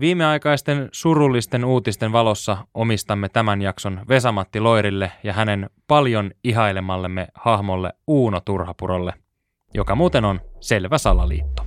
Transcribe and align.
Viimeaikaisten 0.00 0.88
surullisten 0.92 1.64
uutisten 1.64 2.12
valossa 2.12 2.56
omistamme 2.74 3.28
tämän 3.28 3.62
jakson 3.62 4.00
Vesamatti 4.08 4.60
Loirille 4.60 5.12
ja 5.22 5.32
hänen 5.32 5.70
paljon 5.86 6.30
ihailemallemme 6.44 7.28
hahmolle 7.34 7.92
Uuno 8.06 8.40
Turhapurolle, 8.40 9.12
joka 9.74 9.94
muuten 9.94 10.24
on 10.24 10.40
selvä 10.60 10.98
salaliitto. 10.98 11.62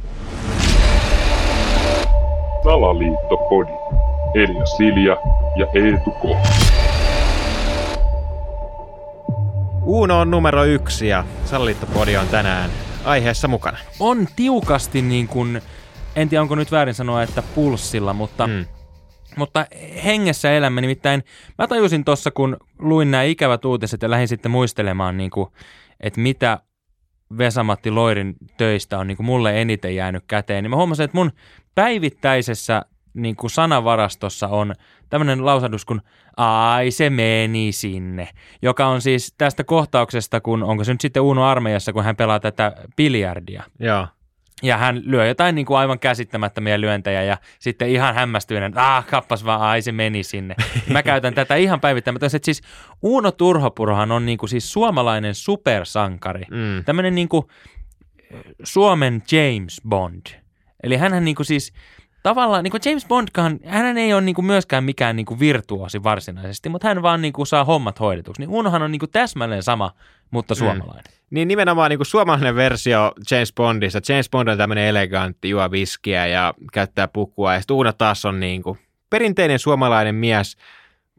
Salaliittopodi. 2.64 3.72
Elia 4.36 4.66
Silja 4.66 5.18
ja 5.56 5.68
Eetu 5.76 6.12
K. 6.12 6.24
Uuno 9.84 10.20
on 10.20 10.32
numero 10.32 10.64
yksi 10.64 11.08
ja 11.08 11.24
Salaliittopodi 11.46 12.18
on 12.18 12.28
tänään 12.28 12.70
aiheessa 13.06 13.48
mukana. 13.48 13.78
On 14.00 14.28
tiukasti 14.36 15.02
niin 15.02 15.28
kuin, 15.28 15.62
en 16.16 16.30
tiedä 16.30 16.42
onko 16.42 16.56
nyt 16.56 16.72
väärin 16.72 16.94
sanoa, 16.94 17.24
että 17.24 17.42
pulssilla, 17.56 18.14
mutta, 18.14 18.48
mm. 18.48 18.66
mutta 19.36 19.66
hengessä 20.04 20.52
elämme. 20.52 20.82
Nimittäin 20.82 21.24
mä 21.58 21.68
tajusin 21.68 22.06
tuossa, 22.06 22.32
kun 22.32 22.58
luin 22.80 23.12
nämä 23.12 23.24
ikävät 23.24 23.66
uutiset 23.66 24.02
ja 24.02 24.10
lähdin 24.10 24.28
sitten 24.28 24.52
muistelemaan, 24.52 25.18
niin 25.18 25.32
kuin, 25.32 25.48
että 26.00 26.20
mitä 26.20 26.60
Vesamatti 27.38 27.92
Loirin 27.92 28.36
töistä 28.58 29.00
on 29.00 29.08
niin 29.08 29.18
kuin 29.18 29.26
mulle 29.26 29.62
eniten 29.62 29.96
jäänyt 29.96 30.24
käteen, 30.28 30.64
niin 30.64 30.70
mä 30.70 30.76
huomasin, 30.76 31.04
että 31.04 31.18
mun 31.18 31.32
päivittäisessä 31.76 32.86
niin 33.14 33.36
kuin 33.36 33.52
sanavarastossa 33.52 34.48
on 34.48 34.76
tämmöinen 35.10 35.46
lausadus 35.46 35.86
kuin 35.86 36.02
ai 36.38 36.92
se 36.92 37.10
meni 37.10 37.72
sinne, 37.72 38.28
joka 38.62 38.88
on 38.88 39.02
siis 39.02 39.34
tästä 39.38 39.64
kohtauksesta, 39.64 40.42
kun 40.42 40.64
onko 40.64 40.84
se 40.84 40.94
nyt 40.94 41.02
sitten 41.02 41.24
Uno 41.24 41.46
armeijassa, 41.46 41.94
kun 41.94 42.04
hän 42.04 42.16
pelaa 42.16 42.40
tätä 42.40 42.72
biljardia. 42.98 43.64
Joo. 43.80 44.08
Ja 44.62 44.78
hän 44.78 45.02
lyö 45.06 45.28
jotain 45.28 45.56
niin 45.56 45.66
kuin 45.66 45.78
aivan 45.78 46.00
käsittämättömiä 46.00 46.82
lyöntejä 46.82 47.24
ja 47.24 47.38
sitten 47.60 47.90
ihan 47.90 48.16
hämmästyinen, 48.16 48.78
ah 48.78 49.08
kappas 49.08 49.46
vaan, 49.46 49.62
ai 49.62 49.82
se 49.82 49.92
meni 49.92 50.24
sinne. 50.24 50.56
Mä 50.90 51.04
käytän 51.12 51.34
tätä 51.34 51.56
ihan 51.56 51.82
päivittämättä. 51.82 52.26
Että 52.26 52.46
siis 52.46 52.62
Uno 53.02 53.32
Turhapurohan 53.32 54.12
on 54.12 54.26
niin 54.26 54.38
kuin 54.38 54.50
siis 54.50 54.74
suomalainen 54.74 55.36
supersankari. 55.36 56.46
Mm. 56.52 56.84
Tämmöinen 56.86 57.16
niin 57.16 57.30
kuin 57.30 57.46
Suomen 58.64 59.24
James 59.32 59.82
Bond. 59.90 60.26
Eli 60.84 60.98
hän 60.98 61.26
niin 61.26 61.36
kuin 61.36 61.46
siis 61.46 61.74
tavallaan 62.24 62.64
niin 62.64 62.72
kuin 62.72 62.82
James 62.86 63.06
Bondkaan, 63.06 63.60
hän 63.66 63.98
ei 63.98 64.14
ole 64.14 64.22
niin 64.22 64.36
kuin 64.36 64.46
myöskään 64.46 64.84
mikään 64.84 65.16
niin 65.16 65.26
kuin 65.26 65.40
virtuosi 65.40 66.04
varsinaisesti, 66.04 66.70
mutta 66.70 66.88
hän 66.88 67.02
vaan 67.02 67.22
niin 67.22 67.34
kuin 67.34 67.48
saa 67.48 67.66
hommat 67.66 68.00
hoidetuksi. 68.00 68.42
Niin 68.42 68.50
Unohan 68.50 68.82
on 68.82 68.92
niin 68.92 69.00
kuin 69.00 69.12
täsmälleen 69.12 69.64
sama, 69.64 69.92
mutta 70.32 70.56
suomalainen. 70.56 71.04
Mm. 71.08 71.22
Niin 71.30 71.48
nimenomaan 71.48 71.90
niin 71.90 72.00
kuin 72.00 72.08
suomalainen 72.08 72.56
versio 72.56 73.12
James 73.32 73.54
Bondista. 73.54 74.14
James 74.14 74.30
Bond 74.30 74.48
on 74.48 74.58
tämmöinen 74.58 74.88
elegantti, 74.88 75.50
juo 75.50 75.72
viskiä 75.72 76.28
ja 76.28 76.54
käyttää 76.74 77.08
pukua. 77.08 77.54
Ja 77.54 77.60
sitten 77.60 77.76
Uno 77.76 77.94
taas 77.94 78.26
on 78.26 78.40
niin 78.40 78.64
kuin 78.64 78.80
perinteinen 79.10 79.60
suomalainen 79.60 80.16
mies, 80.16 80.58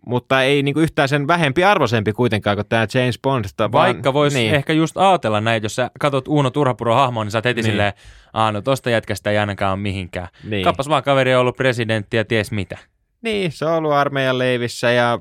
mutta 0.06 0.42
ei 0.42 0.62
niin 0.62 0.74
kuin 0.74 0.82
yhtään 0.84 1.08
sen 1.08 1.26
vähempi 1.26 1.64
arvoisempi 1.64 2.12
kuitenkaan 2.12 2.56
kuin 2.56 2.66
tämä 2.68 2.86
James 2.94 3.18
Bond. 3.22 3.44
Vaikka 3.72 4.12
voisi 4.12 4.38
niin. 4.38 4.54
ehkä 4.54 4.72
just 4.72 4.96
ajatella 4.96 5.40
näin, 5.40 5.62
jos 5.62 5.76
sä 5.76 5.90
katsot 6.00 6.28
Uuno 6.28 6.50
Turhapuro 6.50 6.94
hahmoa, 6.94 7.24
niin 7.24 7.30
sä 7.30 7.38
oot 7.38 7.44
heti 7.44 7.62
niin. 7.62 7.70
silleen, 7.70 7.92
aah 8.32 8.52
no 8.52 8.62
tosta 8.62 8.90
jätkästä 8.90 9.30
ei 9.30 9.38
ainakaan 9.38 9.72
ole 9.72 9.80
mihinkään. 9.80 10.28
Niin. 10.44 10.64
Kappas 10.64 10.88
vaan 10.88 11.02
kaveri 11.02 11.34
on 11.34 11.40
ollut 11.40 11.56
presidentti 11.56 12.16
ja 12.16 12.24
ties 12.24 12.50
mitä. 12.50 12.78
Niin, 13.22 13.52
se 13.52 13.64
on 13.64 13.72
ollut 13.72 13.92
armeijan 13.92 14.38
leivissä 14.38 14.90
ja 14.90 15.18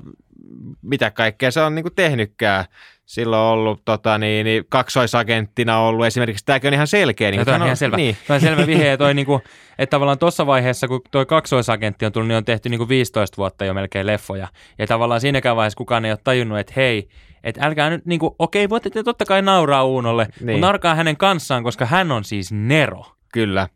mitä 0.82 1.10
kaikkea 1.10 1.50
se 1.50 1.60
on 1.60 1.74
niin 1.74 1.82
kuin 1.82 1.94
tehnytkään 1.94 2.64
silloin 3.06 3.42
ollut 3.42 3.82
tota, 3.84 4.18
niin, 4.18 4.44
niin, 4.44 4.64
kaksoisagenttina 4.68 5.78
ollut 5.78 6.06
esimerkiksi. 6.06 6.44
Tämäkin 6.44 6.68
on 6.68 6.74
ihan 6.74 6.86
selkeä. 6.86 7.30
Niin, 7.30 7.44
tämä 7.44 7.56
on 7.56 7.62
ihan 7.62 7.76
selvä. 7.76 7.96
Niin. 7.96 8.16
Tämä 8.26 8.34
on 8.34 8.40
selvä 8.40 8.66
vihje, 8.66 8.96
toi, 8.96 9.14
niin 9.24 9.26
kuin, 9.26 9.42
että 9.78 9.90
tavallaan 9.90 10.18
tuossa 10.18 10.46
vaiheessa, 10.46 10.88
kun 10.88 11.00
tuo 11.10 11.26
kaksoisagentti 11.26 12.06
on 12.06 12.12
tullut, 12.12 12.28
niin 12.28 12.36
on 12.36 12.44
tehty 12.44 12.68
niin 12.68 12.78
kuin 12.78 12.88
15 12.88 13.36
vuotta 13.36 13.64
jo 13.64 13.74
melkein 13.74 14.06
leffoja. 14.06 14.48
Ja 14.78 14.86
tavallaan 14.86 15.20
siinäkään 15.20 15.56
vaiheessa 15.56 15.76
kukaan 15.76 16.04
ei 16.04 16.12
ole 16.12 16.18
tajunnut, 16.24 16.58
että 16.58 16.72
hei, 16.76 17.08
että 17.44 17.66
älkää 17.66 17.90
nyt, 17.90 18.06
niin 18.06 18.20
kuin, 18.20 18.34
okei, 18.38 18.68
voitte 18.68 19.02
totta 19.02 19.24
kai 19.24 19.42
nauraa 19.42 19.84
Uunolle, 19.84 20.26
niin. 20.40 20.50
mutta 20.50 20.66
narkaa 20.66 20.94
hänen 20.94 21.16
kanssaan, 21.16 21.62
koska 21.62 21.86
hän 21.86 22.12
on 22.12 22.24
siis 22.24 22.52
Nero. 22.52 23.04
Kyllä. 23.32 23.68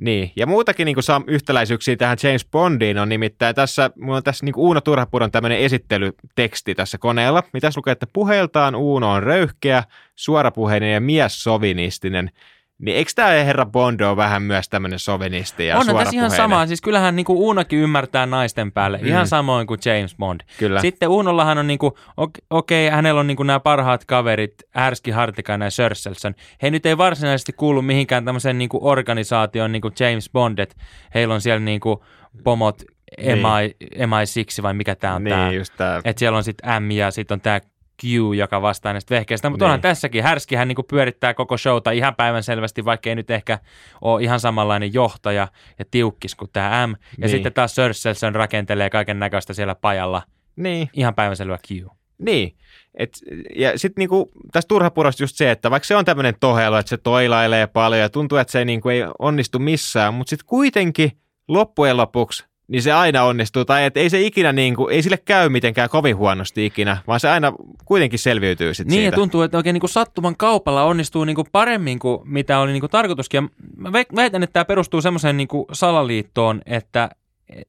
Niin, 0.00 0.32
ja 0.36 0.46
muutakin 0.46 0.84
niin 0.84 0.94
kuin, 0.94 1.24
yhtäläisyyksiä 1.26 1.96
tähän 1.96 2.18
James 2.22 2.46
Bondiin 2.50 2.98
on 2.98 3.08
nimittäin 3.08 3.54
tässä, 3.54 3.90
mulla 4.00 4.16
on 4.16 4.22
tässä 4.22 4.44
niin 4.44 4.54
Uuno 4.56 4.80
Turhapuron 4.80 5.30
tämmöinen 5.30 5.58
esittelyteksti 5.58 6.74
tässä 6.74 6.98
koneella, 6.98 7.42
mitä 7.52 7.70
lukee, 7.76 7.92
että 7.92 8.06
puheeltaan 8.12 8.74
Uuno 8.74 9.12
on 9.12 9.22
röyhkeä, 9.22 9.84
suorapuheinen 10.16 10.92
ja 10.92 11.00
miessovinistinen. 11.00 12.30
Niin 12.78 12.96
eikö 12.96 13.10
tämä 13.14 13.28
herra 13.28 13.66
Bond 13.66 14.00
ole 14.00 14.16
vähän 14.16 14.42
myös 14.42 14.68
tämmöinen 14.68 14.98
sovinisti 14.98 15.66
ja 15.66 15.78
On 15.78 15.86
tässä 15.86 16.16
ihan 16.16 16.30
sama. 16.30 16.66
Siis 16.66 16.80
kyllähän 16.80 17.16
niinku 17.16 17.32
Uunokin 17.32 17.78
ymmärtää 17.78 18.26
naisten 18.26 18.72
päälle, 18.72 18.98
mm. 18.98 19.06
ihan 19.06 19.26
samoin 19.26 19.66
kuin 19.66 19.80
James 19.84 20.16
Bond. 20.16 20.40
Kyllä. 20.58 20.80
Sitten 20.80 21.08
Uunollahan 21.08 21.58
on 21.58 21.66
niinku, 21.66 21.98
okei, 22.16 22.42
okay, 22.50 22.96
hänellä 22.96 23.20
on 23.20 23.26
niinku 23.26 23.42
nämä 23.42 23.60
parhaat 23.60 24.04
kaverit, 24.04 24.54
Härski 24.70 25.10
Hartikainen 25.10 25.66
ja 25.66 25.70
Sörselson. 25.70 26.34
He 26.62 26.70
nyt 26.70 26.86
ei 26.86 26.98
varsinaisesti 26.98 27.52
kuulu 27.52 27.82
mihinkään 27.82 28.24
tämmöiseen 28.24 28.58
niinku 28.58 28.78
organisaatioon 28.82 29.72
niinku 29.72 29.90
James 30.00 30.30
Bond, 30.32 30.58
että 30.58 30.76
heillä 31.14 31.34
on 31.34 31.40
siellä 31.40 31.60
niinku 31.60 32.04
pomot 32.44 32.82
niin. 33.18 33.38
MI, 33.38 33.76
MI6 33.96 34.62
vai 34.62 34.74
mikä 34.74 34.94
tämä 34.94 35.14
on 35.14 35.24
niin, 35.24 35.64
tämä. 35.76 36.00
Että 36.04 36.20
siellä 36.20 36.38
on 36.38 36.44
sitten 36.44 36.82
M 36.82 36.90
ja 36.90 37.10
sitten 37.10 37.34
on 37.34 37.40
tämä 37.40 37.60
Q, 38.02 38.34
joka 38.36 38.62
vastaa 38.62 38.92
näistä 38.92 39.14
vehkeistä. 39.14 39.50
Mutta 39.50 39.64
niin. 39.64 39.68
onhan 39.68 39.80
tässäkin, 39.80 40.22
Härskihän 40.22 40.68
niin 40.68 40.76
pyörittää 40.90 41.34
koko 41.34 41.56
showta 41.56 41.90
ihan 41.90 42.14
päivän 42.14 42.42
selvästi, 42.42 42.84
vaikka 42.84 43.10
ei 43.10 43.16
nyt 43.16 43.30
ehkä 43.30 43.58
ole 44.00 44.22
ihan 44.22 44.40
samanlainen 44.40 44.94
johtaja 44.94 45.48
ja 45.78 45.84
tiukkis 45.90 46.34
kuin 46.34 46.50
tämä 46.52 46.86
M. 46.86 46.90
Ja 46.90 46.96
niin. 47.18 47.28
sitten 47.28 47.52
taas 47.52 47.74
Sörselson 47.74 48.34
rakentelee 48.34 48.90
kaiken 48.90 49.18
näköistä 49.18 49.54
siellä 49.54 49.74
pajalla. 49.74 50.22
Niin. 50.56 50.90
Ihan 50.92 51.14
päivänselvä 51.14 51.58
Q. 51.58 51.70
Niin. 52.18 52.56
Et, 52.94 53.18
ja 53.56 53.78
sitten 53.78 54.00
niinku, 54.00 54.30
tässä 54.52 54.68
turhapurosta 54.68 55.22
just 55.22 55.36
se, 55.36 55.50
että 55.50 55.70
vaikka 55.70 55.86
se 55.86 55.96
on 55.96 56.04
tämmöinen 56.04 56.34
tohelo, 56.40 56.78
että 56.78 56.90
se 56.90 56.96
toilailee 56.96 57.66
paljon 57.66 58.00
ja 58.00 58.08
tuntuu, 58.08 58.38
että 58.38 58.52
se 58.52 58.64
niinku 58.64 58.88
ei 58.88 59.02
onnistu 59.18 59.58
missään, 59.58 60.14
mutta 60.14 60.30
sitten 60.30 60.46
kuitenkin 60.46 61.12
loppujen 61.48 61.96
lopuksi 61.96 62.47
niin 62.68 62.82
se 62.82 62.92
aina 62.92 63.22
onnistuu. 63.22 63.64
Tai 63.64 63.84
että 63.84 64.00
ei 64.00 64.10
se 64.10 64.20
ikinä 64.20 64.52
niin 64.52 64.76
kuin, 64.76 64.94
ei 64.94 65.02
sille 65.02 65.16
käy 65.16 65.48
mitenkään 65.48 65.90
kovin 65.90 66.16
huonosti 66.16 66.66
ikinä, 66.66 66.96
vaan 67.06 67.20
se 67.20 67.28
aina 67.28 67.52
kuitenkin 67.84 68.18
selviytyy 68.18 68.74
sitten 68.74 68.90
Niin 68.90 69.02
siitä. 69.02 69.14
ja 69.14 69.16
tuntuu, 69.16 69.42
että 69.42 69.56
oikein 69.56 69.74
niin 69.74 69.80
kuin 69.80 69.90
sattuman 69.90 70.36
kaupalla 70.36 70.84
onnistuu 70.84 71.24
niin 71.24 71.36
kuin 71.36 71.46
paremmin 71.52 71.98
kuin 71.98 72.20
mitä 72.24 72.58
oli 72.58 72.72
niin 72.72 72.80
kuin 72.80 72.90
tarkoituskin. 72.90 73.38
Ja 73.38 73.48
mä 73.76 73.92
väitän, 73.92 74.42
että 74.42 74.52
tämä 74.52 74.64
perustuu 74.64 75.00
semmoiseen 75.00 75.36
niin 75.36 75.48
kuin 75.48 75.64
salaliittoon, 75.72 76.62
että 76.66 77.10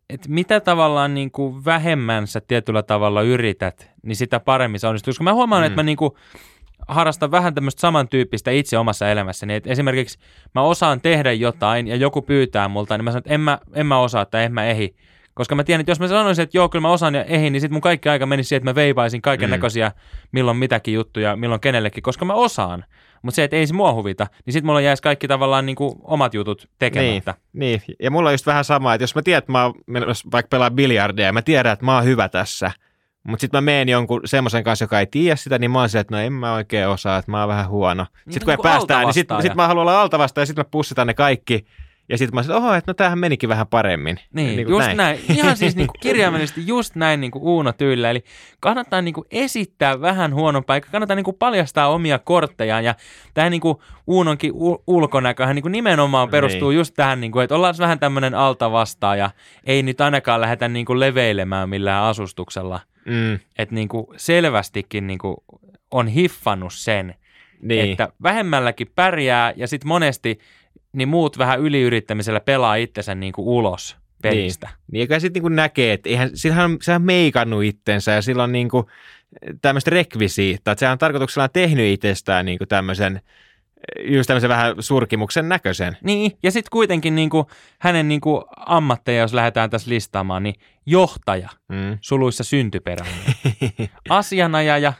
että 0.10 0.30
mitä 0.30 0.60
tavallaan 0.60 1.14
niin 1.14 1.32
kuin 1.32 1.66
vähemmän 1.66 2.28
sä 2.28 2.42
tietyllä 2.48 2.84
tavalla 2.84 3.22
yrität, 3.22 3.92
niin 4.04 4.16
sitä 4.16 4.40
paremmin 4.40 4.80
se 4.80 4.88
onnistuu. 4.88 5.12
Koska 5.12 5.24
mä 5.24 5.34
huomaan, 5.34 5.62
mm. 5.62 5.66
että 5.68 5.76
mä 5.76 5.84
niin 5.84 5.98
kuin, 5.98 6.12
harrastan 6.88 7.32
vähän 7.32 7.56
tämmöistä 7.56 7.80
samantyyppistä 7.80 8.52
itse 8.52 8.78
omassa 8.78 9.10
elämässäni. 9.10 9.54
Et 9.54 9.68
esimerkiksi 9.68 10.20
mä 10.56 10.62
osaan 10.62 11.02
tehdä 11.02 11.32
jotain 11.32 11.88
ja 11.88 11.96
joku 11.96 12.22
pyytää 12.22 12.68
multa, 12.68 12.98
niin 12.98 13.06
mä 13.06 13.12
sanon, 13.12 13.20
että 13.20 13.34
en 13.34 13.42
mä, 13.42 13.60
en 13.74 13.86
mä 13.86 14.00
osaa 14.00 14.26
tai 14.26 14.44
en 14.44 14.54
mä 14.54 14.66
ehi. 14.66 14.96
Koska 15.34 15.56
mä 15.56 15.64
tiedän, 15.64 15.80
että 15.80 15.92
jos 15.92 16.00
mä 16.00 16.08
sanoisin, 16.08 16.44
että 16.44 16.58
joo, 16.58 16.70
kyllä 16.70 16.82
mä 16.82 16.92
osaan 16.92 17.16
ja 17.16 17.24
ehin, 17.24 17.54
niin 17.54 17.62
sitten 17.62 17.76
mun 17.76 17.82
kaikki 17.82 18.10
aika 18.10 18.26
menisi 18.26 18.48
siihen, 18.48 18.58
että 18.60 18.70
mä 18.70 18.76
veivaisin 18.76 19.22
kaiken 19.22 19.50
näköisiä 19.50 19.90
mm. 19.90 19.96
milloin 20.32 20.58
mitäkin 20.58 20.94
juttuja, 20.94 21.36
milloin 21.36 21.62
kenellekin, 21.62 22.04
koska 22.04 22.26
mä 22.26 22.34
osaan. 22.34 22.86
Mutta 23.22 23.36
se, 23.36 23.44
että 23.44 23.56
ei 23.56 23.68
se 23.68 23.74
mua 23.74 23.94
huvita, 23.94 24.28
niin 24.46 24.54
sitten 24.54 24.66
mulla 24.66 24.82
jäisi 24.82 25.04
kaikki 25.04 25.28
tavallaan 25.28 25.66
niin 25.66 25.76
kuin 25.76 25.96
omat 26.04 26.34
jutut 26.34 26.70
tekemättä. 26.80 27.34
Niin, 27.54 27.82
niin, 27.88 27.96
ja 28.00 28.12
mulla 28.12 28.30
on 28.30 28.34
just 28.34 28.46
vähän 28.46 28.64
sama, 28.64 28.94
että 28.94 29.04
jos 29.04 29.16
mä 29.16 29.22
tiedän, 29.22 29.38
että 29.38 29.52
mä 29.52 29.64
oon 29.64 29.74
vaikka 30.32 30.50
pelaa 30.50 30.72
biljardia 30.72 31.26
ja 31.26 31.34
mä 31.34 31.42
tiedän, 31.42 31.74
että 31.74 31.86
mä 31.86 31.96
oon 31.96 32.06
hyvä 32.06 32.30
tässä– 32.30 32.72
mutta 33.30 33.42
sitten 33.42 33.58
mä 33.58 33.62
menen 33.62 33.90
jonkun 33.90 34.22
semmoisen 34.26 34.64
kanssa, 34.64 34.84
joka 34.84 35.00
ei 35.00 35.08
tiedä 35.08 35.36
sitä, 35.36 35.60
niin 35.60 35.72
mä 35.72 35.80
oon 35.80 35.90
se, 35.90 36.00
että 36.00 36.16
no 36.16 36.22
en 36.22 36.34
mä 36.34 36.54
oikein 36.54 36.88
osaa, 36.88 37.18
että 37.18 37.32
mä 37.32 37.40
oon 37.40 37.50
vähän 37.50 37.70
huono. 37.70 38.06
Niin 38.26 38.34
sitten 38.34 38.46
kun 38.46 38.54
niin 38.54 38.74
päästään, 38.74 39.06
niin 39.06 39.14
sitten 39.14 39.42
sit 39.42 39.56
mä 39.56 39.68
haluan 39.68 39.82
olla 39.82 40.02
altavasta 40.02 40.40
ja 40.40 40.46
sitten 40.46 40.66
mä 40.66 40.70
pussitan 40.72 41.08
ne 41.08 41.14
kaikki. 41.14 41.66
Ja 42.10 42.18
sitten 42.18 42.36
mä 42.36 42.44
sanoin, 42.44 42.64
oho, 42.64 42.74
että 42.74 42.90
no 42.90 42.94
tämähän 42.94 43.20
menikin 43.20 43.50
vähän 43.50 43.68
paremmin. 43.68 44.20
Niin, 44.34 44.56
niin 44.56 44.70
just 44.70 44.86
näin. 44.86 44.98
näin. 44.98 45.20
Ihan 45.30 45.58
siis 45.58 45.76
niin 45.76 45.88
kuin 45.88 46.00
kirjaimellisesti 46.10 46.68
just 46.68 46.96
näin 46.96 47.22
niin 47.22 47.32
kuin 47.32 47.44
Uuno 47.44 47.74
tyylillä. 47.74 48.10
Eli 48.10 48.24
kannattaa 48.60 49.02
niin 49.02 49.14
kuin 49.14 49.28
esittää 49.32 50.02
vähän 50.02 50.34
huonon 50.34 50.64
paikka, 50.64 50.92
kannattaa 50.92 51.16
niin 51.16 51.24
kuin 51.24 51.38
paljastaa 51.40 51.88
omia 51.88 52.20
korttejaan. 52.20 52.84
Ja 52.84 52.96
tähän 53.34 53.52
niin 53.52 53.62
kuin 53.62 53.78
Uunonkin 54.08 54.52
ulkonäköhän 54.88 55.56
niin 55.56 55.64
kuin 55.64 55.72
nimenomaan 55.72 56.30
perustuu 56.30 56.70
niin. 56.70 56.78
just 56.78 56.94
tähän, 56.96 57.22
niin 57.22 57.32
kuin, 57.32 57.44
että 57.44 57.56
ollaan 57.56 57.76
vähän 57.80 58.00
tämmöinen 58.00 58.34
ja 59.18 59.32
Ei 59.64 59.84
nyt 59.84 60.02
ainakaan 60.02 60.42
lähdetä 60.42 60.68
niin 60.68 60.86
kuin 60.86 61.00
leveilemään 61.00 61.70
millään 61.70 62.04
asustuksella. 62.04 62.80
Mm. 63.10 63.40
Että 63.58 63.76
niin 63.76 63.88
kuin 63.88 64.08
selvästikin 64.18 65.08
niin 65.08 65.20
kuin 65.20 65.36
on 65.92 66.08
hiffannut 66.08 66.74
sen, 66.74 67.16
niin. 67.62 67.92
että 67.92 68.10
vähemmälläkin 68.24 68.92
pärjää 68.96 69.54
ja 69.56 69.68
sitten 69.68 69.88
monesti 69.88 70.40
niin 70.94 71.10
muut 71.10 71.38
vähän 71.38 71.60
yliyrittämisellä 71.60 72.40
pelaa 72.40 72.76
itsensä 72.76 73.16
niin 73.16 73.34
kuin 73.34 73.48
ulos 73.48 73.98
pelistä. 74.22 74.70
Niin, 74.92 75.10
niin 75.10 75.22
sitten 75.22 75.44
niin 75.44 75.56
näkee, 75.56 75.94
että 75.94 76.10
eihän, 76.10 76.30
sillähän 76.34 76.78
sehän 76.82 77.02
on 77.02 77.06
meikannut 77.06 77.64
itsensä 77.64 78.12
ja 78.12 78.22
sillä 78.22 78.44
on 78.44 78.52
niin 78.52 78.70
kuin 78.70 78.86
tämmöistä 79.62 79.90
rekvisiittaa, 79.90 80.72
että 80.72 80.80
sehän 80.80 80.92
on 80.92 80.98
tarkoituksella 80.98 81.50
tehnyt 81.50 81.86
itsestään 81.86 82.46
niin 82.46 82.58
kuin 82.58 82.68
tämmöisen 82.68 83.22
just 84.06 84.28
tämmöisen 84.28 84.50
vähän 84.50 84.76
surkimuksen 84.80 85.50
näköisen. 85.50 85.98
Niin, 86.04 86.32
ja 86.44 86.52
sitten 86.52 86.70
kuitenkin 86.72 87.16
niin 87.16 87.30
kuin, 87.30 87.46
hänen 87.80 88.08
niin 88.08 88.22
kuin, 88.22 88.44
ammatteja, 88.66 89.22
jos 89.22 89.34
lähdetään 89.34 89.70
tässä 89.70 89.90
listaamaan, 89.90 90.44
niin 90.44 90.56
johtaja, 90.86 91.50
Mm. 91.70 91.98
suluissa 92.02 92.44
syntyperäinen, 92.44 93.20
asianajaja, 94.10 94.94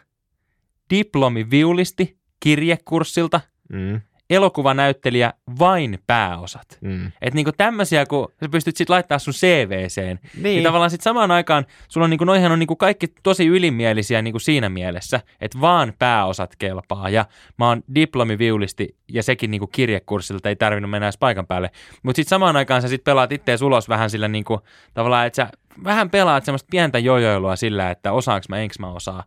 diplomi 0.90 1.50
viulisti 1.50 2.18
kirjekurssilta, 2.40 3.42
Mm. 3.74 4.02
Elokuvanäyttelijä 4.30 5.34
vain 5.60 6.00
pääosat. 6.08 6.78
Mm. 6.82 7.06
Että 7.22 7.36
niinku 7.36 7.52
tämmöisiä, 7.58 8.06
kun 8.06 8.32
sä 8.44 8.50
pystyt 8.50 8.78
sitten 8.78 8.94
laittaa 8.94 9.20
sun 9.20 9.34
CVCen, 9.34 10.20
niin, 10.34 10.44
Niin. 10.44 10.64
tavallaan 10.64 10.90
sitten 10.90 11.04
samaan 11.04 11.32
aikaan 11.32 11.66
sulla 11.88 12.04
on 12.06 12.10
niinku, 12.10 12.26
on 12.52 12.60
niinku 12.60 12.76
kaikki 12.76 13.08
tosi 13.24 13.46
ylimielisiä 13.46 14.22
niinku 14.22 14.40
siinä 14.40 14.70
mielessä, 14.70 15.20
että 15.42 15.62
vaan 15.62 15.94
pääosat 16.00 16.56
kelpaa. 16.56 17.10
Ja 17.10 17.26
mä 17.58 17.68
oon 17.68 17.84
diplomiviulisti 17.96 18.96
ja 19.08 19.24
sekin 19.24 19.52
niinku 19.52 19.68
kirjekurssilta 19.68 20.50
ei 20.50 20.56
tarvinnut 20.56 20.92
mennä 20.92 21.06
edes 21.06 21.18
paikan 21.18 21.48
päälle. 21.48 21.72
Mutta 22.04 22.16
sitten 22.16 22.30
samaan 22.30 22.56
aikaan 22.56 22.82
sä 22.82 22.88
sitten 22.88 23.12
pelaat 23.12 23.32
ittees 23.32 23.62
ulos 23.62 23.90
vähän 23.90 24.10
sillä 24.10 24.28
niinku, 24.28 24.62
tavallaan, 24.94 25.28
että 25.28 25.36
sä 25.36 25.50
vähän 25.84 26.10
pelaat 26.10 26.46
semmoista 26.46 26.68
pientä 26.72 27.00
jojoilua 27.00 27.56
sillä, 27.56 27.92
että 27.92 28.12
osaanko 28.12 28.46
mä, 28.50 28.58
enkö 28.58 28.76
mä 28.80 28.92
osaa. 28.92 29.24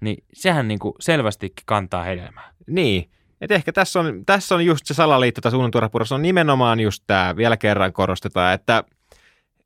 Niin 0.00 0.24
sehän 0.32 0.68
niinku 0.68 0.94
selvästikin 1.00 1.62
kantaa 1.66 2.04
hedelmää. 2.04 2.50
Niin. 2.66 3.10
Et 3.42 3.50
ehkä 3.50 3.72
tässä 3.72 4.00
on, 4.00 4.22
tässä 4.26 4.54
on 4.54 4.64
just 4.64 4.86
se 4.86 4.94
salaliitto 4.94 5.40
tässä 5.40 5.58
Uunturhapurossa 5.58 6.14
on 6.14 6.22
nimenomaan 6.22 6.80
just 6.80 7.04
tämä, 7.06 7.36
vielä 7.36 7.56
kerran 7.56 7.92
korostetaan, 7.92 8.54
että, 8.54 8.84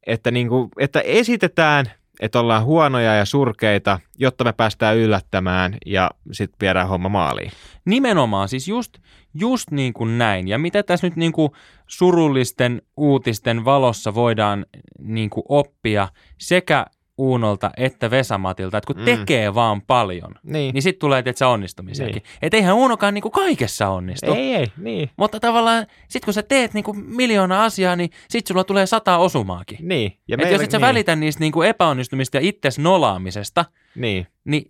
että, 0.06 0.30
niinku, 0.30 0.68
että 0.78 1.00
esitetään, 1.00 1.86
että 2.20 2.40
ollaan 2.40 2.64
huonoja 2.64 3.14
ja 3.14 3.24
surkeita, 3.24 4.00
jotta 4.18 4.44
me 4.44 4.52
päästään 4.52 4.96
yllättämään 4.96 5.76
ja 5.86 6.10
sitten 6.32 6.56
viedään 6.60 6.88
homma 6.88 7.08
maaliin. 7.08 7.50
Nimenomaan, 7.84 8.48
siis 8.48 8.68
just, 8.68 8.98
just 9.34 9.70
niin 9.70 9.92
kuin 9.92 10.18
näin. 10.18 10.48
Ja 10.48 10.58
mitä 10.58 10.82
tässä 10.82 11.06
nyt 11.06 11.16
niin 11.16 11.32
kuin 11.32 11.52
surullisten 11.86 12.82
uutisten 12.96 13.64
valossa 13.64 14.14
voidaan 14.14 14.66
niin 14.98 15.30
kuin 15.30 15.44
oppia 15.48 16.08
sekä 16.38 16.86
Uunolta 17.18 17.70
että 17.76 18.10
Vesamatilta, 18.10 18.78
että 18.78 18.86
kun 18.94 19.02
Mm. 19.02 19.04
tekee 19.04 19.54
vaan 19.54 19.82
paljon, 19.82 20.34
Niin. 20.42 20.72
niin 20.74 20.82
sitten 20.82 21.00
tulee 21.00 21.22
tietysti 21.22 21.44
onnistumisiakin. 21.44 22.14
Niin. 22.14 22.22
Että 22.42 22.56
eihän 22.56 22.74
Uunokaan 22.74 23.14
niin 23.14 23.22
kuin 23.22 23.32
kaikessa 23.32 23.88
onnistu. 23.88 24.32
ei, 24.32 24.54
ei, 24.54 24.66
niin. 24.76 25.10
Mutta 25.16 25.40
tavallaan 25.40 25.86
sit 26.08 26.24
kun 26.24 26.34
sä 26.34 26.42
teet 26.42 26.74
niin 26.74 26.84
kuin 26.84 26.98
miljoona 27.16 27.64
asiaa, 27.64 27.96
niin 27.96 28.10
sit 28.28 28.46
sulla 28.46 28.64
tulee 28.64 28.86
sata 28.86 29.18
osumaakin. 29.18 29.78
Niin. 29.82 30.12
Ja 30.28 30.36
Ja 30.40 30.50
jos 30.50 30.60
et 30.62 30.70
sä 30.70 30.78
niin, 30.78 30.86
välitä 30.86 31.16
niistä 31.16 31.40
niin 31.40 31.52
kuin 31.52 31.68
epäonnistumista 31.68 32.36
ja 32.36 32.40
itses 32.40 32.78
nolaamisesta, 32.78 33.64
Niin, 33.94 34.26
niin 34.44 34.64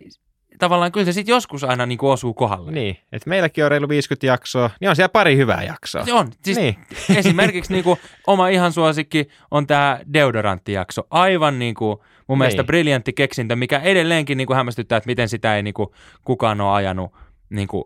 tavallaan 0.59 0.91
kyllä 0.91 1.05
se 1.05 1.11
sitten 1.11 1.33
joskus 1.33 1.63
aina 1.63 1.85
niin 1.85 1.97
kuin 1.97 2.11
osuu 2.11 2.33
kohdalle. 2.33 2.71
niin. 2.71 2.97
Et 3.11 3.25
meilläkin 3.25 3.65
on 3.65 3.71
reilu 3.71 3.89
50 3.89 4.27
jaksoa, 4.27 4.69
niin 4.81 4.89
on 4.89 4.95
siellä 4.95 5.09
pari 5.09 5.37
hyvää 5.37 5.63
jaksoa. 5.63 6.05
Se 6.05 6.13
on. 6.13 6.31
Siis 6.43 6.57
Niin. 6.57 6.75
Esimerkiksi 7.17 7.73
niin 7.73 7.83
kuin, 7.83 7.99
oma 8.27 8.47
ihan 8.47 8.71
suosikki 8.71 9.27
on 9.51 9.67
tämä 9.67 9.99
deodoranttijakso. 10.13 11.01
Aivan 11.09 11.59
niin 11.59 11.75
kuin, 11.75 11.97
mun 12.27 12.37
mielestä 12.37 12.61
Niin. 12.61 12.67
briljantti 12.67 13.13
keksintö, 13.13 13.55
mikä 13.55 13.79
edelleenkin 13.79 14.37
niin 14.37 14.47
kuin 14.47 14.57
hämmästyttää, 14.57 14.97
että 14.97 15.07
miten 15.07 15.29
sitä 15.29 15.55
ei 15.55 15.63
niin 15.63 15.73
kuin, 15.73 15.89
kukaan 16.23 16.61
ole 16.61 16.71
ajanut 16.75 17.11
niin 17.49 17.67
kuin, 17.67 17.83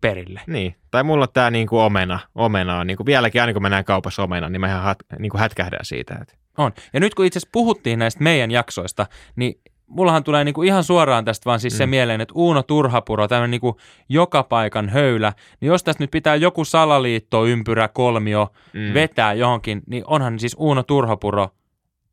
perille. 0.00 0.40
Niin, 0.46 0.74
tai 0.90 1.02
mulla 1.04 1.24
on 1.24 1.32
tämä 1.32 1.50
niinku 1.50 1.78
omena. 1.78 2.18
Omena 2.34 2.78
on 2.78 2.86
niinku, 2.86 3.06
vieläkin 3.06 3.40
aina 3.40 3.52
kun 3.52 3.62
mä 3.62 3.68
näen 3.68 3.84
kaupassa 3.84 4.22
omena, 4.22 4.48
niin 4.48 4.60
mä 4.60 4.66
ihan 4.66 4.82
hat, 4.82 4.98
niinku 5.18 5.38
hätkähdän 5.38 5.84
siitä. 5.84 6.18
Että. 6.22 6.34
On. 6.58 6.72
Ja 6.92 7.00
nyt 7.00 7.14
kun 7.14 7.24
itse 7.24 7.38
asiassa 7.38 7.50
puhuttiin 7.52 7.98
näistä 7.98 8.22
meidän 8.22 8.50
jaksoista, 8.50 9.06
niin 9.36 9.60
mullahan 9.90 10.24
tulee 10.24 10.44
niinku 10.44 10.62
ihan 10.62 10.84
suoraan 10.84 11.24
tästä 11.24 11.44
vaan 11.44 11.60
siis 11.60 11.74
mm. 11.74 11.78
se 11.78 11.86
mieleen, 11.86 12.20
että 12.20 12.34
Uuno 12.36 12.62
Turhapuro, 12.62 13.28
tämmöinen 13.28 13.50
niinku 13.50 13.76
joka 14.08 14.42
paikan 14.42 14.88
höylä, 14.88 15.32
niin 15.60 15.66
jos 15.66 15.84
tästä 15.84 16.02
nyt 16.02 16.10
pitää 16.10 16.36
joku 16.36 16.64
salaliitto, 16.64 17.46
ympyrä, 17.46 17.88
kolmio 17.88 18.52
mm. 18.72 18.94
vetää 18.94 19.32
johonkin, 19.32 19.82
niin 19.86 20.04
onhan 20.06 20.38
siis 20.38 20.56
Uuno 20.58 20.82
Turhapuro 20.82 21.48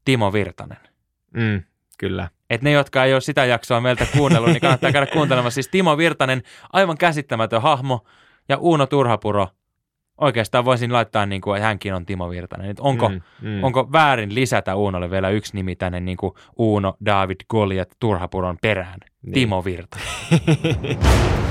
Timo 0.06 0.34
Virtanen. 0.34 0.78
Mm, 1.34 1.64
kyllä. 1.98 2.30
Että 2.50 2.64
ne, 2.64 2.72
jotka 2.72 3.04
ei 3.04 3.14
ole 3.14 3.22
sitä 3.22 3.46
jaksoa 3.46 3.82
meiltä 3.82 4.08
kuunnellut, 4.18 4.50
niin 4.50 4.62
kannattaa 4.62 4.92
käydä 4.92 5.08
kuuntelemassa. 5.14 5.56
Siis 5.56 5.68
Timo 5.68 5.98
Virtanen, 5.98 6.44
aivan 6.74 6.98
käsittämätön 6.98 7.62
hahmo, 7.62 8.06
ja 8.50 8.58
Uuno 8.58 8.86
Turhapuro, 8.86 9.48
oikeastaan 10.18 10.66
voisin 10.66 10.94
laittaa, 10.94 11.26
niin 11.26 11.42
kuin, 11.42 11.58
että 11.58 11.68
hänkin 11.68 11.94
on 11.94 12.06
Timo 12.06 12.30
Virtanen. 12.30 12.70
Et 12.70 12.80
onko, 12.80 13.10
mm, 13.10 13.22
mm. 13.42 13.64
onko 13.64 13.92
väärin 13.92 14.36
lisätä 14.36 14.76
Uunolle 14.76 15.12
vielä 15.12 15.30
yksi 15.30 15.56
nimi 15.56 15.76
tänne 15.76 16.00
niin 16.00 16.18
kuin 16.18 16.34
Uuno, 16.58 16.98
David, 17.06 17.38
Goliat, 17.50 17.90
Turhapuron 18.00 18.58
perään? 18.62 19.00
Niin. 19.22 19.34
Timo 19.34 19.66
Virtanen. 19.66 20.08